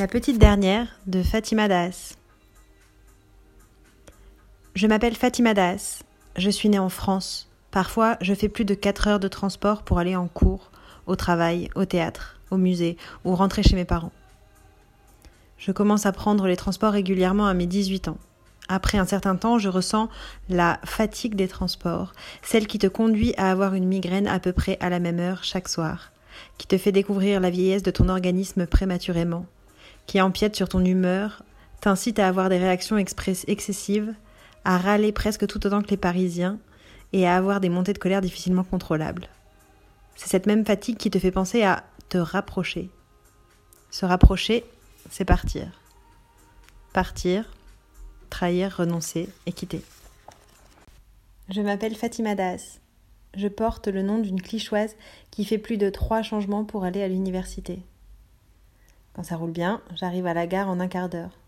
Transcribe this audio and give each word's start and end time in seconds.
La 0.00 0.08
petite 0.08 0.38
dernière 0.38 0.86
de 1.06 1.22
Fatima 1.22 1.68
Das. 1.68 2.16
Je 4.74 4.86
m'appelle 4.86 5.14
Fatima 5.14 5.52
Das. 5.52 6.04
Je 6.36 6.48
suis 6.48 6.70
née 6.70 6.78
en 6.78 6.88
France. 6.88 7.50
Parfois, 7.70 8.16
je 8.22 8.32
fais 8.32 8.48
plus 8.48 8.64
de 8.64 8.72
4 8.72 9.08
heures 9.08 9.20
de 9.20 9.28
transport 9.28 9.82
pour 9.82 9.98
aller 9.98 10.16
en 10.16 10.26
cours, 10.26 10.70
au 11.06 11.16
travail, 11.16 11.68
au 11.74 11.84
théâtre, 11.84 12.40
au 12.50 12.56
musée 12.56 12.96
ou 13.26 13.34
rentrer 13.34 13.62
chez 13.62 13.76
mes 13.76 13.84
parents. 13.84 14.12
Je 15.58 15.70
commence 15.70 16.06
à 16.06 16.12
prendre 16.12 16.46
les 16.46 16.56
transports 16.56 16.94
régulièrement 16.94 17.46
à 17.46 17.52
mes 17.52 17.66
18 17.66 18.08
ans. 18.08 18.18
Après 18.70 18.96
un 18.96 19.04
certain 19.04 19.36
temps, 19.36 19.58
je 19.58 19.68
ressens 19.68 20.08
la 20.48 20.80
fatigue 20.82 21.34
des 21.34 21.46
transports, 21.46 22.14
celle 22.40 22.66
qui 22.66 22.78
te 22.78 22.86
conduit 22.86 23.34
à 23.36 23.50
avoir 23.50 23.74
une 23.74 23.86
migraine 23.86 24.28
à 24.28 24.40
peu 24.40 24.54
près 24.54 24.78
à 24.80 24.88
la 24.88 24.98
même 24.98 25.20
heure 25.20 25.44
chaque 25.44 25.68
soir, 25.68 26.10
qui 26.56 26.66
te 26.66 26.78
fait 26.78 26.90
découvrir 26.90 27.38
la 27.38 27.50
vieillesse 27.50 27.82
de 27.82 27.90
ton 27.90 28.08
organisme 28.08 28.66
prématurément, 28.66 29.44
qui 30.10 30.20
empiète 30.20 30.56
sur 30.56 30.68
ton 30.68 30.84
humeur, 30.84 31.44
t'incite 31.80 32.18
à 32.18 32.26
avoir 32.26 32.48
des 32.48 32.58
réactions 32.58 32.98
excessives, 32.98 34.12
à 34.64 34.76
râler 34.76 35.12
presque 35.12 35.46
tout 35.46 35.64
autant 35.64 35.82
que 35.82 35.90
les 35.90 35.96
Parisiens, 35.96 36.58
et 37.12 37.28
à 37.28 37.36
avoir 37.36 37.60
des 37.60 37.68
montées 37.68 37.92
de 37.92 37.98
colère 37.98 38.20
difficilement 38.20 38.64
contrôlables. 38.64 39.28
C'est 40.16 40.28
cette 40.28 40.46
même 40.46 40.66
fatigue 40.66 40.96
qui 40.96 41.10
te 41.10 41.20
fait 41.20 41.30
penser 41.30 41.62
à 41.62 41.84
te 42.08 42.18
rapprocher. 42.18 42.90
Se 43.92 44.04
rapprocher, 44.04 44.64
c'est 45.10 45.24
partir. 45.24 45.68
Partir, 46.92 47.44
trahir, 48.30 48.78
renoncer 48.78 49.28
et 49.46 49.52
quitter. 49.52 49.80
Je 51.50 51.60
m'appelle 51.60 51.94
Fatima 51.94 52.34
Das. 52.34 52.80
Je 53.36 53.46
porte 53.46 53.86
le 53.86 54.02
nom 54.02 54.18
d'une 54.18 54.42
clichoise 54.42 54.96
qui 55.30 55.44
fait 55.44 55.58
plus 55.58 55.76
de 55.76 55.88
trois 55.88 56.22
changements 56.22 56.64
pour 56.64 56.82
aller 56.82 57.00
à 57.00 57.06
l'université. 57.06 57.84
Quand 59.20 59.24
ça 59.24 59.36
roule 59.36 59.50
bien, 59.50 59.82
j'arrive 59.96 60.26
à 60.26 60.32
la 60.32 60.46
gare 60.46 60.70
en 60.70 60.80
un 60.80 60.88
quart 60.88 61.10
d'heure. 61.10 61.38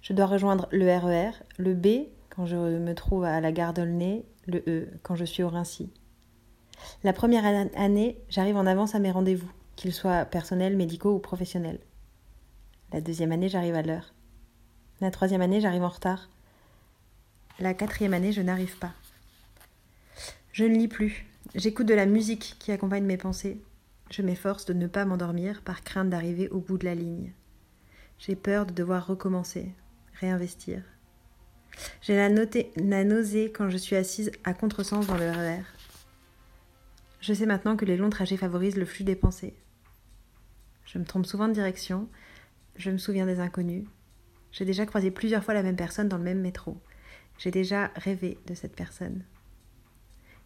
Je 0.00 0.12
dois 0.12 0.26
rejoindre 0.26 0.68
le 0.70 0.86
RER, 0.96 1.30
e 1.30 1.32
le 1.58 1.74
B 1.74 2.06
quand 2.28 2.46
je 2.46 2.54
me 2.54 2.94
trouve 2.94 3.24
à 3.24 3.40
la 3.40 3.50
gare 3.50 3.74
d'Aulnay, 3.74 4.24
le 4.46 4.62
E 4.68 4.88
quand 5.02 5.16
je 5.16 5.24
suis 5.24 5.42
au 5.42 5.48
Rincy. 5.48 5.90
La 7.02 7.12
première 7.12 7.44
année, 7.74 8.16
j'arrive 8.28 8.56
en 8.56 8.64
avance 8.64 8.94
à 8.94 9.00
mes 9.00 9.10
rendez-vous, 9.10 9.50
qu'ils 9.74 9.92
soient 9.92 10.24
personnels, 10.24 10.76
médicaux 10.76 11.12
ou 11.12 11.18
professionnels. 11.18 11.80
La 12.92 13.00
deuxième 13.00 13.32
année, 13.32 13.48
j'arrive 13.48 13.74
à 13.74 13.82
l'heure. 13.82 14.14
La 15.00 15.10
troisième 15.10 15.42
année, 15.42 15.60
j'arrive 15.60 15.82
en 15.82 15.88
retard. 15.88 16.28
La 17.58 17.74
quatrième 17.74 18.14
année, 18.14 18.30
je 18.30 18.40
n'arrive 18.40 18.78
pas. 18.78 18.92
Je 20.52 20.64
ne 20.64 20.76
lis 20.76 20.86
plus. 20.86 21.26
J'écoute 21.56 21.86
de 21.86 21.94
la 21.94 22.06
musique 22.06 22.54
qui 22.60 22.70
accompagne 22.70 23.02
mes 23.02 23.16
pensées. 23.16 23.60
Je 24.10 24.22
m'efforce 24.22 24.64
de 24.64 24.72
ne 24.72 24.88
pas 24.88 25.04
m'endormir 25.04 25.62
par 25.62 25.82
crainte 25.82 26.10
d'arriver 26.10 26.48
au 26.48 26.58
bout 26.58 26.78
de 26.78 26.84
la 26.84 26.96
ligne. 26.96 27.32
J'ai 28.18 28.34
peur 28.34 28.66
de 28.66 28.72
devoir 28.72 29.06
recommencer, 29.06 29.72
réinvestir. 30.14 30.82
J'ai 32.02 32.16
la, 32.16 33.04
nausée 33.04 33.52
quand 33.52 33.70
je 33.70 33.76
suis 33.76 33.94
assise 33.94 34.32
à 34.42 34.52
contresens 34.52 35.06
dans 35.06 35.16
le 35.16 35.30
RER. 35.30 35.62
Je 37.20 37.32
sais 37.32 37.46
maintenant 37.46 37.76
que 37.76 37.84
les 37.84 37.96
longs 37.96 38.10
trajets 38.10 38.36
favorisent 38.36 38.76
le 38.76 38.84
flux 38.84 39.04
des 39.04 39.14
pensées. 39.14 39.54
Je 40.84 40.98
me 40.98 41.04
trompe 41.04 41.26
souvent 41.26 41.46
de 41.46 41.54
direction, 41.54 42.08
je 42.76 42.90
me 42.90 42.98
souviens 42.98 43.26
des 43.26 43.38
inconnus. 43.38 43.86
J'ai 44.50 44.64
déjà 44.64 44.86
croisé 44.86 45.12
plusieurs 45.12 45.44
fois 45.44 45.54
la 45.54 45.62
même 45.62 45.76
personne 45.76 46.08
dans 46.08 46.18
le 46.18 46.24
même 46.24 46.40
métro. 46.40 46.80
J'ai 47.38 47.52
déjà 47.52 47.92
rêvé 47.94 48.38
de 48.46 48.54
cette 48.54 48.74
personne. 48.74 49.22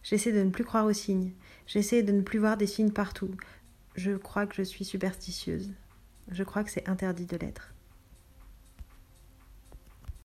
J'essaie 0.05 0.31
de 0.31 0.43
ne 0.43 0.51
plus 0.51 0.63
croire 0.63 0.85
aux 0.85 0.93
signes. 0.93 1.31
J'essaie 1.65 2.03
de 2.03 2.11
ne 2.11 2.21
plus 2.21 2.37
voir 2.37 2.57
des 2.57 2.67
signes 2.67 2.91
partout. 2.91 3.31
Je 3.95 4.11
crois 4.11 4.45
que 4.45 4.53
je 4.53 4.61
suis 4.61 4.85
superstitieuse. 4.85 5.71
Je 6.31 6.43
crois 6.43 6.63
que 6.63 6.69
c'est 6.69 6.87
interdit 6.87 7.25
de 7.25 7.37
l'être. 7.37 7.74